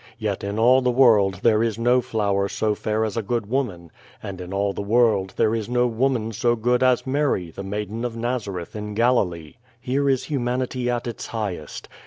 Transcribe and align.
Yet 0.17 0.43
in 0.43 0.57
all 0.57 0.81
the 0.81 0.89
world 0.89 1.41
there 1.43 1.61
is 1.61 1.77
no 1.77 2.01
flower 2.01 2.49
so 2.49 2.73
fair 2.73 3.05
as 3.05 3.15
a 3.17 3.21
good 3.21 3.45
woman, 3.45 3.91
and 4.23 4.41
in 4.41 4.51
all 4.51 4.73
the 4.73 4.81
world 4.81 5.35
there 5.37 5.53
is 5.53 5.69
no 5.69 5.85
woman 5.85 6.31
so 6.31 6.55
good 6.55 6.81
as 6.81 7.05
Mary 7.05 7.51
the 7.51 7.61
maiden 7.61 8.03
of 8.03 8.17
Nazareth 8.17 8.75
in 8.75 8.95
Galilee. 8.95 9.57
Here 9.79 10.09
is 10.09 10.23
Humanity 10.23 10.89
at 10.89 11.05
its 11.05 11.27
highest. 11.27 11.87